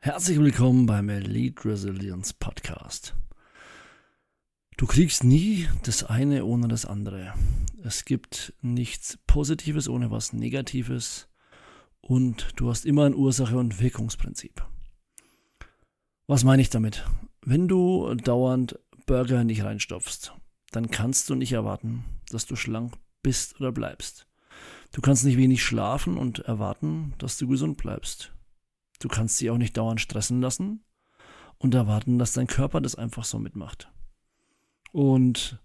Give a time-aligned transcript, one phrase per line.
[0.00, 3.16] Herzlich willkommen beim Elite Resilience Podcast.
[4.76, 7.34] Du kriegst nie das eine ohne das andere.
[7.82, 11.28] Es gibt nichts Positives ohne was Negatives
[12.00, 14.64] und du hast immer ein Ursache- und Wirkungsprinzip.
[16.28, 17.04] Was meine ich damit?
[17.44, 20.32] Wenn du dauernd Burger in dich reinstopfst,
[20.70, 22.94] dann kannst du nicht erwarten, dass du schlank
[23.24, 24.28] bist oder bleibst.
[24.92, 28.32] Du kannst nicht wenig schlafen und erwarten, dass du gesund bleibst.
[28.98, 30.84] Du kannst dich auch nicht dauernd stressen lassen
[31.58, 33.90] und erwarten, dass dein Körper das einfach so mitmacht.
[34.92, 35.60] Und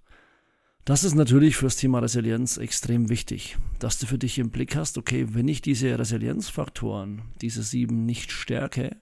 [0.86, 4.98] das ist natürlich fürs Thema Resilienz extrem wichtig, dass du für dich im Blick hast,
[4.98, 9.02] okay, wenn ich diese Resilienzfaktoren, diese sieben nicht stärke,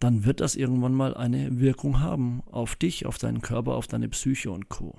[0.00, 4.08] dann wird das irgendwann mal eine Wirkung haben auf dich, auf deinen Körper, auf deine
[4.08, 4.98] Psyche und Co.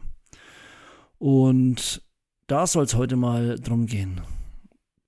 [1.18, 2.04] Und
[2.48, 4.22] da soll es heute mal drum gehen.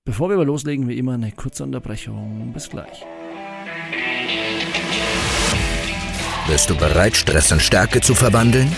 [0.06, 2.52] Bevor wir aber loslegen, wie immer eine kurze Unterbrechung.
[2.54, 3.04] Bis gleich.
[6.48, 8.70] Bist du bereit, Stress in Stärke zu verwandeln?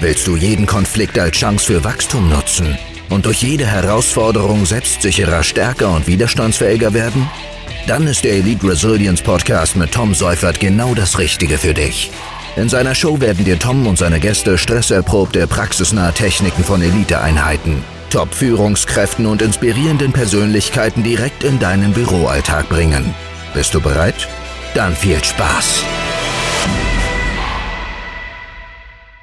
[0.00, 2.76] Willst du jeden Konflikt als Chance für Wachstum nutzen
[3.08, 7.30] und durch jede Herausforderung selbstsicherer, stärker und widerstandsfähiger werden?
[7.86, 12.10] Dann ist der Elite Resilience Podcast mit Tom Seufert genau das Richtige für dich.
[12.56, 19.26] In seiner Show werden dir Tom und seine Gäste stresserprobte, praxisnahe Techniken von Eliteeinheiten Top-Führungskräften
[19.26, 23.12] und inspirierenden Persönlichkeiten direkt in deinen Büroalltag bringen.
[23.54, 24.28] Bist du bereit?
[24.72, 25.82] Dann viel Spaß!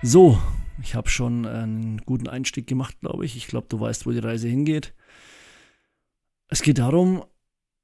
[0.02, 0.38] So,
[0.84, 3.38] ich habe schon einen guten Einstieg gemacht, glaube ich.
[3.38, 4.94] Ich glaube, du weißt, wo die Reise hingeht.
[6.50, 7.24] Es geht darum,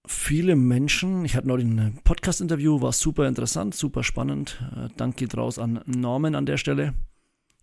[0.06, 4.62] viele Menschen, ich hatte neulich ein Podcast-Interview, war super interessant, super spannend.
[4.76, 6.96] Äh, Dank geht raus an Norman an der Stelle.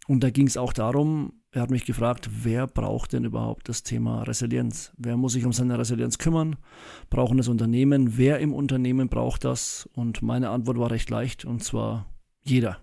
[0.06, 3.82] Und da ging es auch darum, er hat mich gefragt, wer braucht denn überhaupt das
[3.82, 4.92] Thema Resilienz?
[4.98, 6.56] Wer muss sich um seine Resilienz kümmern?
[7.10, 8.16] Brauchen das Unternehmen?
[8.16, 9.88] Wer im Unternehmen braucht das?
[9.94, 12.78] Und meine Antwort war recht leicht, und zwar jeder.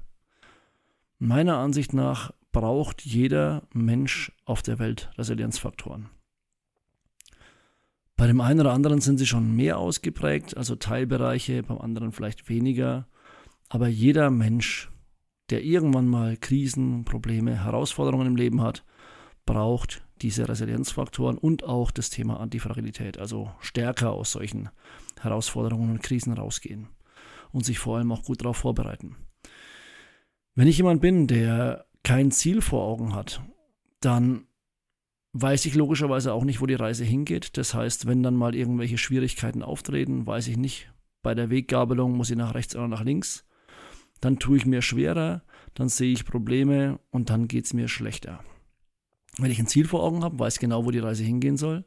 [1.20, 6.10] Meiner Ansicht nach braucht jeder Mensch auf der Welt Resilienzfaktoren.
[8.16, 12.50] Bei dem einen oder anderen sind sie schon mehr ausgeprägt, also Teilbereiche, beim anderen vielleicht
[12.50, 13.08] weniger.
[13.68, 14.91] Aber jeder Mensch
[15.52, 18.84] der irgendwann mal Krisen, Probleme, Herausforderungen im Leben hat,
[19.46, 24.70] braucht diese Resilienzfaktoren und auch das Thema Antifragilität, also stärker aus solchen
[25.20, 26.88] Herausforderungen und Krisen rausgehen
[27.52, 29.16] und sich vor allem auch gut darauf vorbereiten.
[30.56, 33.42] Wenn ich jemand bin, der kein Ziel vor Augen hat,
[34.00, 34.46] dann
[35.34, 37.58] weiß ich logischerweise auch nicht, wo die Reise hingeht.
[37.58, 40.92] Das heißt, wenn dann mal irgendwelche Schwierigkeiten auftreten, weiß ich nicht,
[41.22, 43.46] bei der Weggabelung muss ich nach rechts oder nach links
[44.22, 45.44] dann tue ich mir schwerer,
[45.74, 48.40] dann sehe ich Probleme und dann geht es mir schlechter.
[49.38, 51.86] Wenn ich ein Ziel vor Augen habe, weiß genau, wo die Reise hingehen soll.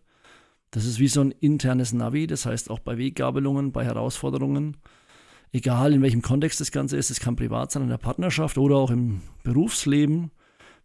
[0.71, 4.77] Das ist wie so ein internes Navi, das heißt auch bei Weggabelungen, bei Herausforderungen,
[5.53, 8.77] egal in welchem Kontext das Ganze ist, es kann privat sein, in der Partnerschaft oder
[8.77, 10.33] auch im Berufsleben.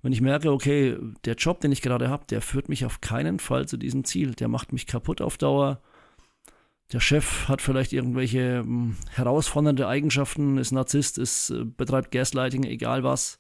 [0.02, 0.96] Wenn ich merke, okay,
[1.26, 4.36] der Job, den ich gerade habe, der führt mich auf keinen Fall zu diesem Ziel,
[4.36, 5.82] der macht mich kaputt auf Dauer,
[6.92, 13.04] der Chef hat vielleicht irgendwelche hm, herausfordernde Eigenschaften, ist Narzisst, ist, äh, betreibt Gaslighting, egal
[13.04, 13.40] was.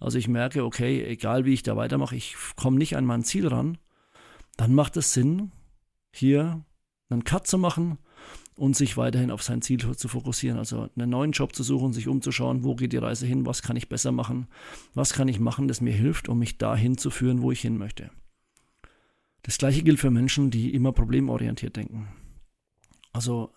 [0.00, 3.48] Also ich merke, okay, egal wie ich da weitermache, ich komme nicht an mein Ziel
[3.48, 3.78] ran.
[4.56, 5.50] Dann macht es Sinn,
[6.12, 6.64] hier
[7.08, 7.98] einen Cut zu machen
[8.56, 10.58] und sich weiterhin auf sein Ziel zu fokussieren.
[10.58, 13.76] Also einen neuen Job zu suchen, sich umzuschauen, wo geht die Reise hin, was kann
[13.76, 14.46] ich besser machen,
[14.94, 17.78] was kann ich machen, das mir hilft, um mich dahin zu führen, wo ich hin
[17.78, 18.10] möchte.
[19.42, 22.08] Das gleiche gilt für Menschen, die immer problemorientiert denken.
[23.14, 23.50] Also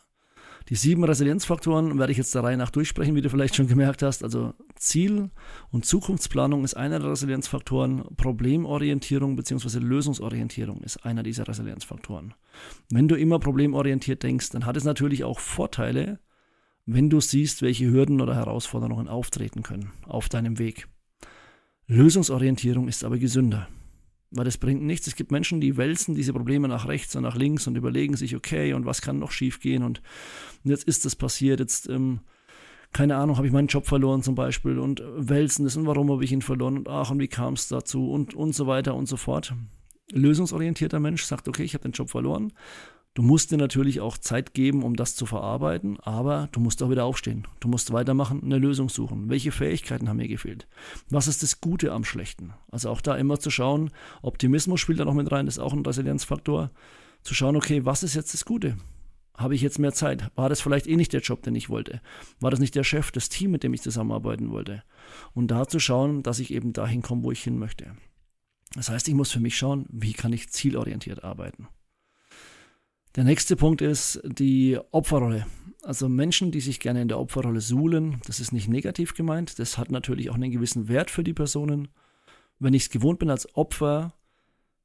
[0.70, 4.02] die sieben Resilienzfaktoren werde ich jetzt der Reihe nach durchsprechen, wie du vielleicht schon gemerkt
[4.02, 4.24] hast.
[4.24, 5.30] Also Ziel-
[5.72, 8.04] und Zukunftsplanung ist einer der Resilienzfaktoren.
[8.18, 9.80] Problemorientierung bzw.
[9.80, 12.34] Lösungsorientierung ist einer dieser Resilienzfaktoren.
[12.90, 16.20] Wenn du immer problemorientiert denkst, dann hat es natürlich auch Vorteile,
[16.86, 20.88] wenn du siehst, welche Hürden oder Herausforderungen auftreten können auf deinem Weg.
[21.88, 23.70] Lösungsorientierung ist aber gesünder.
[24.32, 25.08] Weil das bringt nichts.
[25.08, 28.36] Es gibt Menschen, die wälzen diese Probleme nach rechts und nach links und überlegen sich,
[28.36, 30.02] okay, und was kann noch schiefgehen und
[30.64, 32.20] jetzt ist das passiert, jetzt, ähm,
[32.92, 36.24] keine Ahnung, habe ich meinen Job verloren zum Beispiel und wälzen das und warum habe
[36.24, 36.80] ich ihn verloren?
[36.80, 38.12] Und ach, und wie kam es dazu?
[38.12, 39.54] Und, und so weiter und so fort.
[40.12, 42.54] Lösungsorientierter Mensch sagt, okay, ich habe den Job verloren
[43.18, 46.92] Du musst dir natürlich auch Zeit geben, um das zu verarbeiten, aber du musst auch
[46.92, 47.48] wieder aufstehen.
[47.60, 49.28] Du musst weitermachen, eine Lösung suchen.
[49.28, 50.68] Welche Fähigkeiten haben mir gefehlt?
[51.10, 52.54] Was ist das Gute am Schlechten?
[52.70, 53.90] Also auch da immer zu schauen,
[54.22, 56.70] Optimismus spielt da noch mit rein, ist auch ein Resilienzfaktor.
[57.24, 58.78] Zu schauen, okay, was ist jetzt das Gute?
[59.36, 60.30] Habe ich jetzt mehr Zeit?
[60.36, 62.02] War das vielleicht eh nicht der Job, den ich wollte?
[62.40, 64.84] War das nicht der Chef, das Team, mit dem ich zusammenarbeiten wollte?
[65.34, 67.96] Und da zu schauen, dass ich eben dahin komme, wo ich hin möchte.
[68.76, 71.68] Das heißt, ich muss für mich schauen, wie kann ich zielorientiert arbeiten.
[73.18, 75.48] Der nächste Punkt ist die Opferrolle.
[75.82, 79.80] Also Menschen, die sich gerne in der Opferrolle suhlen, das ist nicht negativ gemeint, das
[79.80, 81.88] hat natürlich auch einen gewissen Wert für die Personen.
[82.60, 84.14] Wenn ich es gewohnt bin, als Opfer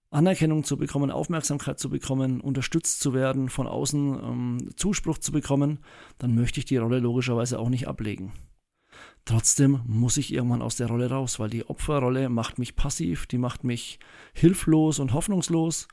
[0.08, 5.80] Anerkennung zu bekommen, Aufmerksamkeit zu bekommen, unterstützt zu werden, von außen ähm, Zuspruch zu bekommen,
[6.16, 8.32] dann möchte ich die Rolle logischerweise auch nicht ablegen.
[9.26, 13.38] Trotzdem muss ich irgendwann aus der Rolle raus, weil die Opferrolle macht mich passiv, die
[13.38, 13.98] macht mich
[14.32, 15.86] hilflos und hoffnungslos.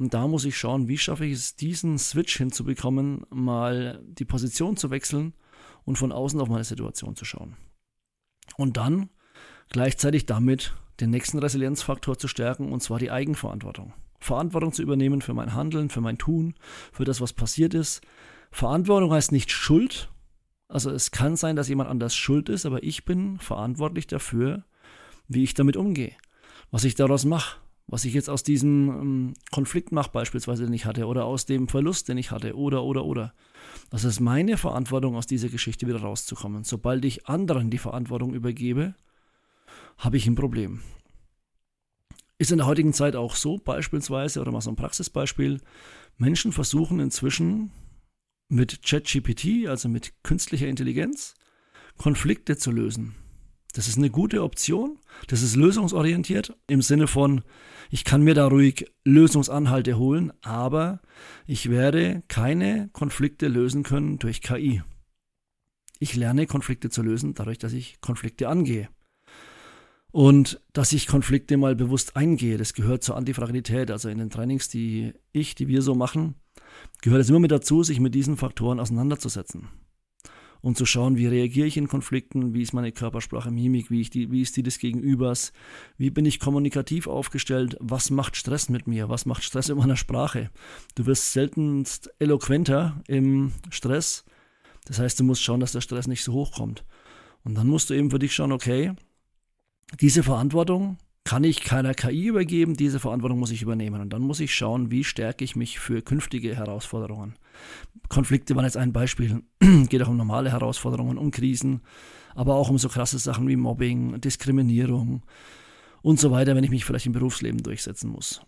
[0.00, 4.78] Und da muss ich schauen, wie schaffe ich es, diesen Switch hinzubekommen, mal die Position
[4.78, 5.34] zu wechseln
[5.84, 7.58] und von außen auf meine Situation zu schauen.
[8.56, 9.10] Und dann
[9.68, 13.92] gleichzeitig damit den nächsten Resilienzfaktor zu stärken, und zwar die Eigenverantwortung.
[14.20, 16.54] Verantwortung zu übernehmen für mein Handeln, für mein Tun,
[16.92, 18.00] für das, was passiert ist.
[18.50, 20.10] Verantwortung heißt nicht Schuld,
[20.66, 24.64] also es kann sein, dass jemand anders schuld ist, aber ich bin verantwortlich dafür,
[25.28, 26.14] wie ich damit umgehe,
[26.70, 27.58] was ich daraus mache,
[27.90, 31.66] was ich jetzt aus diesem ähm, Konflikt mache, beispielsweise, den ich hatte, oder aus dem
[31.66, 33.34] Verlust, den ich hatte, oder, oder, oder.
[33.90, 36.62] Das ist meine Verantwortung, aus dieser Geschichte wieder rauszukommen.
[36.62, 38.94] Sobald ich anderen die Verantwortung übergebe,
[39.98, 40.82] habe ich ein Problem.
[42.38, 45.60] Ist in der heutigen Zeit auch so, beispielsweise, oder mal so ein Praxisbeispiel,
[46.16, 47.72] Menschen versuchen inzwischen
[48.48, 51.34] mit ChatGPT, also mit künstlicher Intelligenz,
[51.98, 53.16] Konflikte zu lösen.
[53.72, 54.98] Das ist eine gute Option.
[55.28, 57.42] Das ist lösungsorientiert im Sinne von,
[57.90, 61.00] ich kann mir da ruhig Lösungsanhalte holen, aber
[61.46, 64.82] ich werde keine Konflikte lösen können durch KI.
[65.98, 68.88] Ich lerne Konflikte zu lösen, dadurch, dass ich Konflikte angehe.
[70.12, 73.90] Und dass ich Konflikte mal bewusst eingehe, das gehört zur Antifragilität.
[73.90, 76.34] Also in den Trainings, die ich, die wir so machen,
[77.02, 79.68] gehört es immer mit dazu, sich mit diesen Faktoren auseinanderzusetzen.
[80.62, 84.10] Und zu schauen, wie reagiere ich in Konflikten, wie ist meine Körpersprache, Mimik, wie, ich
[84.10, 85.52] die, wie ist die des Gegenübers,
[85.96, 89.96] wie bin ich kommunikativ aufgestellt, was macht Stress mit mir, was macht Stress in meiner
[89.96, 90.50] Sprache.
[90.94, 94.24] Du wirst seltenst eloquenter im Stress.
[94.84, 96.84] Das heißt, du musst schauen, dass der Stress nicht so hoch kommt.
[97.44, 98.92] Und dann musst du eben für dich schauen, okay,
[99.98, 104.00] diese Verantwortung kann ich keiner KI übergeben, diese Verantwortung muss ich übernehmen.
[104.00, 107.34] Und dann muss ich schauen, wie stärke ich mich für künftige Herausforderungen.
[108.08, 109.42] Konflikte waren jetzt ein Beispiel,
[109.88, 111.82] geht auch um normale Herausforderungen, um Krisen,
[112.34, 115.22] aber auch um so krasse Sachen wie Mobbing, Diskriminierung
[116.02, 118.42] und so weiter, wenn ich mich vielleicht im Berufsleben durchsetzen muss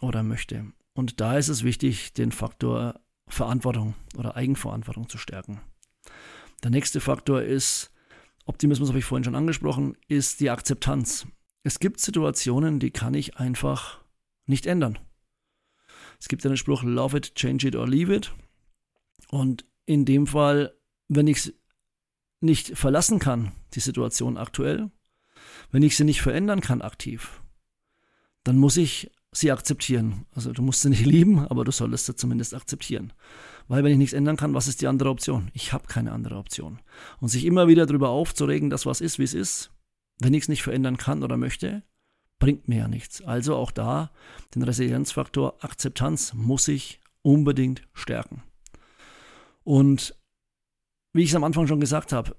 [0.00, 0.66] oder möchte.
[0.94, 5.60] Und da ist es wichtig, den Faktor Verantwortung oder Eigenverantwortung zu stärken.
[6.62, 7.92] Der nächste Faktor ist,
[8.44, 11.26] Optimismus habe ich vorhin schon angesprochen, ist die Akzeptanz.
[11.62, 14.00] Es gibt Situationen, die kann ich einfach
[14.46, 14.98] nicht ändern.
[16.20, 18.32] Es gibt einen Spruch, love it, change it or leave it.
[19.30, 20.74] Und in dem Fall,
[21.08, 21.54] wenn ich es
[22.40, 24.90] nicht verlassen kann, die Situation aktuell,
[25.70, 27.42] wenn ich sie nicht verändern kann aktiv,
[28.44, 30.26] dann muss ich sie akzeptieren.
[30.32, 33.12] Also du musst sie nicht lieben, aber du solltest sie zumindest akzeptieren.
[33.68, 35.50] Weil wenn ich nichts ändern kann, was ist die andere Option?
[35.52, 36.80] Ich habe keine andere Option.
[37.20, 39.70] Und sich immer wieder darüber aufzuregen, dass was ist, wie es ist,
[40.18, 41.82] wenn ich es nicht verändern kann oder möchte,
[42.38, 43.22] bringt mir ja nichts.
[43.22, 44.10] Also auch da
[44.54, 48.42] den Resilienzfaktor Akzeptanz muss ich unbedingt stärken.
[49.66, 50.14] Und
[51.12, 52.36] wie ich es am Anfang schon gesagt habe,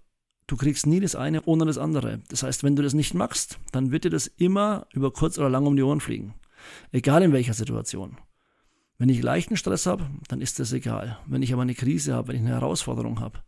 [0.47, 2.21] du kriegst nie das eine ohne das andere.
[2.29, 5.49] Das heißt, wenn du das nicht machst, dann wird dir das immer über kurz oder
[5.49, 6.35] lang um die Ohren fliegen.
[6.93, 8.17] Egal in welcher Situation.
[8.97, 11.19] Wenn ich leichten Stress habe, dann ist das egal.
[11.27, 13.43] Wenn ich aber eine Krise habe, wenn ich eine Herausforderung habe.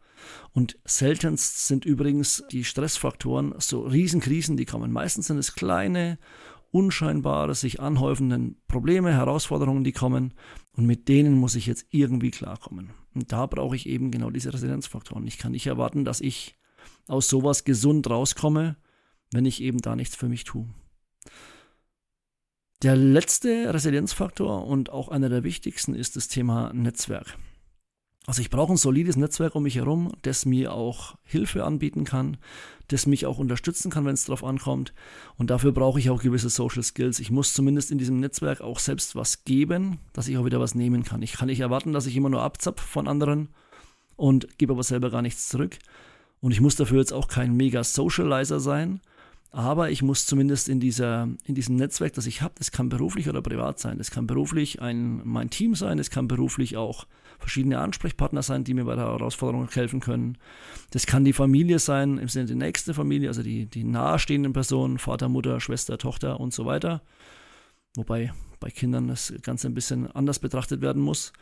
[0.52, 4.92] Und seltenst sind übrigens die Stressfaktoren so Riesenkrisen, die kommen.
[4.92, 6.20] Meistens sind es kleine,
[6.72, 10.34] unscheinbare, sich anhäufenden Probleme, Herausforderungen, die kommen.
[10.74, 12.90] Und mit denen muss ich jetzt irgendwie klarkommen.
[13.20, 15.28] Und da brauche ich eben genau diese Resilienzfaktoren.
[15.28, 16.56] Ich kann nicht erwarten, dass ich
[17.06, 18.78] aus sowas gesund rauskomme,
[19.34, 20.70] wenn ich eben da nichts für mich tue.
[22.82, 27.38] Der letzte Resilienzfaktor und auch einer der wichtigsten ist das Thema Netzwerk.
[28.30, 32.38] Also ich brauche ein solides Netzwerk um mich herum, das mir auch Hilfe anbieten kann,
[32.88, 34.94] das mich auch unterstützen kann, wenn es darauf ankommt.
[35.38, 37.20] Und dafür brauche ich auch gewisse Social Skills.
[37.20, 40.76] Ich muss zumindest in diesem Netzwerk auch selbst was geben, dass ich auch wieder was
[40.76, 41.24] nehmen kann.
[41.24, 43.50] Ich kann nicht erwarten, dass ich immer nur abzapf von anderen
[44.16, 45.80] und gebe aber selber gar nichts zurück.
[46.40, 49.02] Und ich muss dafür jetzt auch kein mega Socializer sein,
[49.52, 53.30] aber ich muss zumindest in, dieser, in diesem Netzwerk, das ich habe, das kann beruflich
[53.30, 57.08] oder privat sein, das kann beruflich ein, mein Team sein, es kann beruflich auch
[57.40, 60.38] verschiedene Ansprechpartner sein, die mir bei der Herausforderung helfen können.
[60.92, 65.00] Das kann die Familie sein, im Sinne der nächste Familie, also die, die nahestehenden Personen,
[65.00, 67.02] Vater, Mutter, Schwester, Tochter und so weiter.
[67.96, 71.34] Wobei bei Kindern das Ganze ein bisschen anders betrachtet werden muss.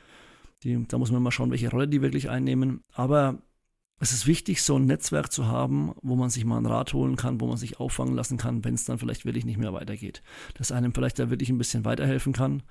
[0.64, 2.84] Die, da muss man mal schauen, welche Rolle die wirklich einnehmen.
[2.94, 3.40] Aber
[4.00, 7.16] es ist wichtig, so ein Netzwerk zu haben, wo man sich mal einen Rat holen
[7.16, 10.22] kann, wo man sich auffangen lassen kann, wenn es dann vielleicht wirklich nicht mehr weitergeht.
[10.54, 12.62] Dass einem vielleicht da wirklich ein bisschen weiterhelfen kann.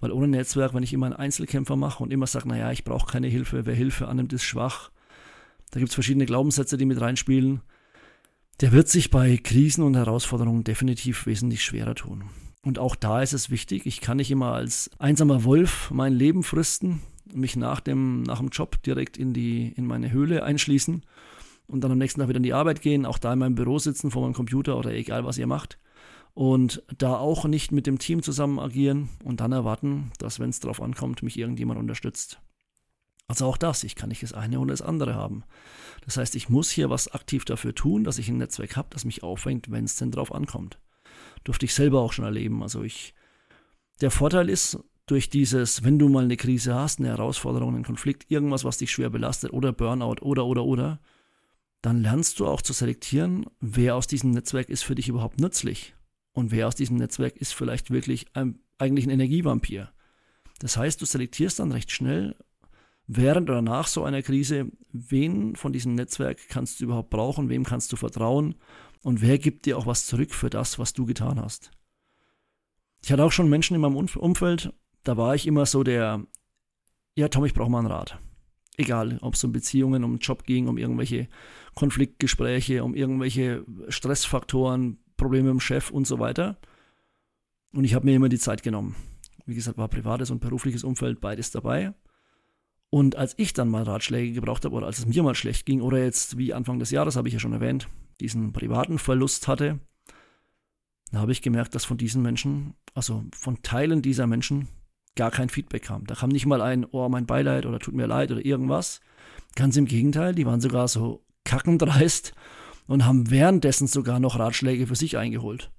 [0.00, 3.10] Weil ohne Netzwerk, wenn ich immer einen Einzelkämpfer mache und immer sage, naja, ich brauche
[3.10, 4.90] keine Hilfe, wer Hilfe annimmt, ist schwach,
[5.70, 7.62] da gibt es verschiedene Glaubenssätze, die mit reinspielen,
[8.60, 12.24] der wird sich bei Krisen und Herausforderungen definitiv wesentlich schwerer tun.
[12.62, 16.42] Und auch da ist es wichtig, ich kann nicht immer als einsamer Wolf mein Leben
[16.42, 17.00] fristen,
[17.32, 21.02] mich nach dem, nach dem Job direkt in, die, in meine Höhle einschließen
[21.66, 23.78] und dann am nächsten Tag wieder in die Arbeit gehen, auch da in meinem Büro
[23.78, 25.78] sitzen vor meinem Computer oder egal was ihr macht.
[26.34, 30.58] Und da auch nicht mit dem Team zusammen agieren und dann erwarten, dass, wenn es
[30.58, 32.40] darauf ankommt, mich irgendjemand unterstützt.
[33.28, 35.44] Also auch das, ich kann nicht das eine oder das andere haben.
[36.04, 39.04] Das heißt, ich muss hier was aktiv dafür tun, dass ich ein Netzwerk habe, das
[39.04, 40.78] mich auffängt, wenn es denn drauf ankommt.
[41.44, 42.62] Durfte ich selber auch schon erleben.
[42.62, 43.14] Also ich,
[44.00, 48.30] der Vorteil ist, durch dieses, wenn du mal eine Krise hast, eine Herausforderung, einen Konflikt,
[48.30, 51.00] irgendwas, was dich schwer belastet oder Burnout oder oder oder,
[51.82, 55.94] dann lernst du auch zu selektieren, wer aus diesem Netzwerk ist für dich überhaupt nützlich
[56.32, 59.92] und wer aus diesem Netzwerk ist vielleicht wirklich ein, eigentlich ein Energievampir.
[60.60, 62.36] Das heißt, du selektierst dann recht schnell,
[63.06, 67.64] während oder nach so einer Krise, wen von diesem Netzwerk kannst du überhaupt brauchen, wem
[67.64, 68.54] kannst du vertrauen
[69.02, 71.70] und wer gibt dir auch was zurück für das, was du getan hast.
[73.02, 74.72] Ich hatte auch schon Menschen in meinem Umfeld,
[75.04, 76.26] da war ich immer so der,
[77.14, 78.18] ja Tom, ich brauche mal einen Rat.
[78.76, 81.28] Egal, ob es um Beziehungen, um Job ging, um irgendwelche
[81.74, 86.58] Konfliktgespräche, um irgendwelche Stressfaktoren, Probleme dem Chef und so weiter.
[87.72, 88.96] Und ich habe mir immer die Zeit genommen.
[89.46, 91.94] Wie gesagt, war privates und berufliches Umfeld beides dabei.
[92.90, 95.80] Und als ich dann mal Ratschläge gebraucht habe oder als es mir mal schlecht ging
[95.80, 97.88] oder jetzt wie Anfang des Jahres, habe ich ja schon erwähnt,
[98.20, 99.80] diesen privaten Verlust hatte,
[101.10, 104.68] da habe ich gemerkt, dass von diesen Menschen, also von Teilen dieser Menschen,
[105.16, 106.06] gar kein Feedback kam.
[106.06, 109.00] Da kam nicht mal ein, oh, mein Beileid oder tut mir leid oder irgendwas.
[109.54, 112.34] Ganz im Gegenteil, die waren sogar so kackendreist
[112.86, 115.70] und haben währenddessen sogar noch Ratschläge für sich eingeholt.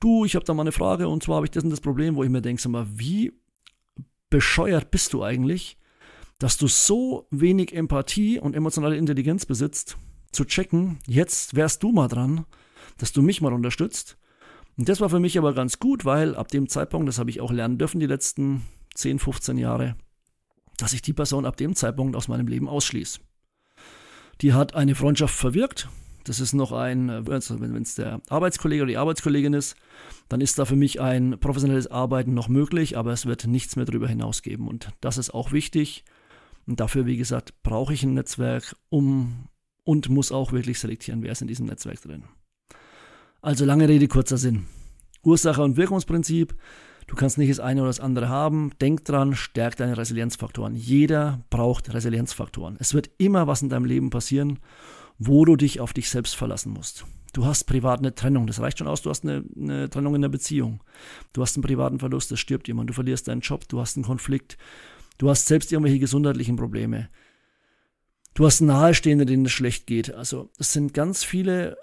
[0.00, 2.16] Du, ich habe da mal eine Frage und zwar habe ich das und das Problem,
[2.16, 3.32] wo ich mir denke, mal, wie
[4.30, 5.78] bescheuert bist du eigentlich,
[6.38, 9.96] dass du so wenig Empathie und emotionale Intelligenz besitzt,
[10.32, 12.44] zu checken, jetzt wärst du mal dran,
[12.98, 14.18] dass du mich mal unterstützt.
[14.76, 17.40] Und das war für mich aber ganz gut, weil ab dem Zeitpunkt, das habe ich
[17.40, 18.62] auch lernen dürfen die letzten
[18.94, 19.96] 10, 15 Jahre,
[20.78, 23.20] dass ich die Person ab dem Zeitpunkt aus meinem Leben ausschließe.
[24.40, 25.88] Die hat eine Freundschaft verwirkt.
[26.24, 29.76] Das ist noch ein, also wenn es der Arbeitskollege oder die Arbeitskollegin ist,
[30.28, 33.84] dann ist da für mich ein professionelles Arbeiten noch möglich, aber es wird nichts mehr
[33.84, 34.66] darüber hinaus geben.
[34.66, 36.04] Und das ist auch wichtig,
[36.66, 39.48] und dafür, wie gesagt, brauche ich ein Netzwerk, um
[39.84, 42.24] und muss auch wirklich selektieren, wer ist in diesem Netzwerk drin.
[43.44, 44.66] Also lange Rede, kurzer Sinn.
[45.22, 46.54] Ursache und Wirkungsprinzip.
[47.06, 48.72] Du kannst nicht das eine oder das andere haben.
[48.80, 50.74] Denk dran, stärk deine Resilienzfaktoren.
[50.74, 52.76] Jeder braucht Resilienzfaktoren.
[52.80, 54.60] Es wird immer was in deinem Leben passieren,
[55.18, 57.04] wo du dich auf dich selbst verlassen musst.
[57.34, 60.22] Du hast privat eine Trennung, das reicht schon aus, du hast eine, eine Trennung in
[60.22, 60.82] der Beziehung.
[61.32, 64.04] Du hast einen privaten Verlust, es stirbt jemand, du verlierst deinen Job, du hast einen
[64.04, 64.56] Konflikt,
[65.18, 67.08] Du hast selbst irgendwelche gesundheitlichen Probleme.
[68.34, 70.12] Du hast Nahestehende, denen es schlecht geht.
[70.12, 71.76] Also es sind ganz viele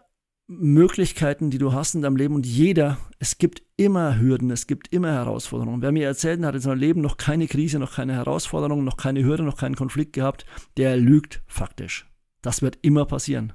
[0.60, 4.94] Möglichkeiten, die du hast in deinem Leben und jeder, es gibt immer Hürden, es gibt
[4.94, 5.82] immer Herausforderungen.
[5.82, 9.24] Wer mir erzählt, hat in seinem Leben noch keine Krise, noch keine Herausforderung, noch keine
[9.24, 10.46] Hürde, noch keinen Konflikt gehabt,
[10.78, 12.06] der lügt faktisch.
[12.42, 13.54] Das wird immer passieren.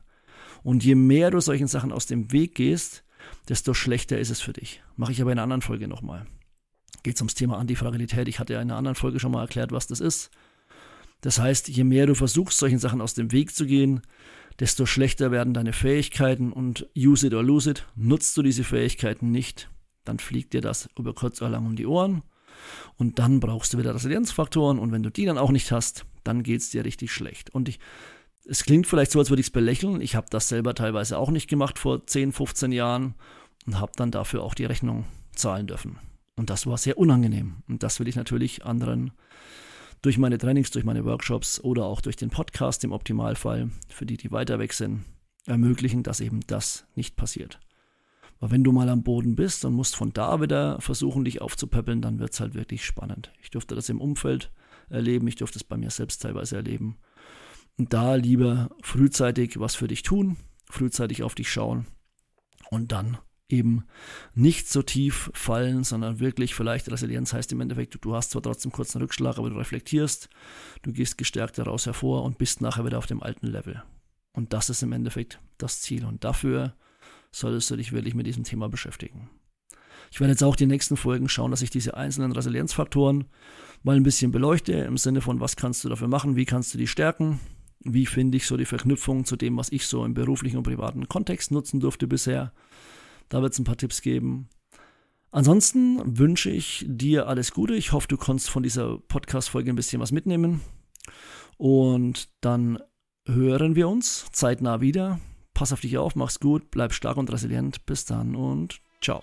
[0.62, 3.04] Und je mehr du solchen Sachen aus dem Weg gehst,
[3.48, 4.82] desto schlechter ist es für dich.
[4.96, 6.26] Mache ich aber in einer anderen Folge nochmal
[7.06, 8.26] geht es ums Thema Antifragilität.
[8.26, 10.28] Ich hatte ja in einer anderen Folge schon mal erklärt, was das ist.
[11.26, 14.00] Das heißt, je mehr du versuchst, solchen Sachen aus dem Weg zu gehen,
[14.60, 17.84] desto schlechter werden deine Fähigkeiten und use it or lose it.
[17.96, 19.68] Nutzt du diese Fähigkeiten nicht,
[20.04, 22.22] dann fliegt dir das über kurz oder lang um die Ohren
[22.96, 26.44] und dann brauchst du wieder Resilienzfaktoren und wenn du die dann auch nicht hast, dann
[26.44, 27.50] geht es dir richtig schlecht.
[27.50, 27.80] Und ich,
[28.44, 30.00] es klingt vielleicht so, als würde ich es belächeln.
[30.00, 33.16] Ich habe das selber teilweise auch nicht gemacht vor 10, 15 Jahren
[33.66, 35.98] und habe dann dafür auch die Rechnung zahlen dürfen.
[36.36, 37.64] Und das war sehr unangenehm.
[37.66, 39.10] Und das will ich natürlich anderen
[40.06, 44.16] durch meine Trainings, durch meine Workshops oder auch durch den Podcast im Optimalfall, für die,
[44.16, 45.04] die weiter weg sind,
[45.46, 47.58] ermöglichen, dass eben das nicht passiert.
[48.38, 52.02] Weil wenn du mal am Boden bist und musst von da wieder versuchen, dich aufzupäppeln,
[52.02, 53.32] dann wird es halt wirklich spannend.
[53.42, 54.52] Ich durfte das im Umfeld
[54.90, 56.98] erleben, ich durfte es bei mir selbst teilweise erleben.
[57.76, 60.36] Und da lieber frühzeitig was für dich tun,
[60.70, 61.84] frühzeitig auf dich schauen
[62.70, 63.18] und dann
[63.48, 63.84] eben
[64.34, 68.72] nicht so tief fallen, sondern wirklich vielleicht Resilienz heißt im Endeffekt, du hast zwar trotzdem
[68.72, 70.28] kurz einen Rückschlag, aber du reflektierst,
[70.82, 73.82] du gehst gestärkt daraus hervor und bist nachher wieder auf dem alten Level.
[74.32, 76.04] Und das ist im Endeffekt das Ziel.
[76.04, 76.74] Und dafür
[77.30, 79.30] solltest du dich wirklich mit diesem Thema beschäftigen.
[80.10, 83.24] Ich werde jetzt auch die nächsten Folgen schauen, dass ich diese einzelnen Resilienzfaktoren
[83.82, 86.78] mal ein bisschen beleuchte, im Sinne von, was kannst du dafür machen, wie kannst du
[86.78, 87.40] die stärken,
[87.80, 91.08] wie finde ich so die Verknüpfung zu dem, was ich so im beruflichen und privaten
[91.08, 92.52] Kontext nutzen durfte bisher
[93.28, 94.48] da wird es ein paar Tipps geben.
[95.30, 97.74] Ansonsten wünsche ich dir alles Gute.
[97.74, 100.60] Ich hoffe, du konntest von dieser Podcast-Folge ein bisschen was mitnehmen.
[101.58, 102.78] Und dann
[103.26, 105.20] hören wir uns zeitnah wieder.
[105.52, 107.86] Pass auf dich auf, mach's gut, bleib stark und resilient.
[107.86, 109.22] Bis dann und ciao.